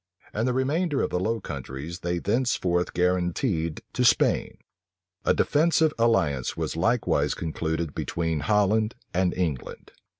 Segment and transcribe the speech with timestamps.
[0.33, 4.57] And the remainder of the Low Countries they thenceforth guarantied to Spain.
[5.25, 9.91] A defensive alliance was likewise concluded between Holland and England.